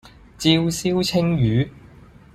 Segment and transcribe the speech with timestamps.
[0.39, 1.69] 照燒鯖魚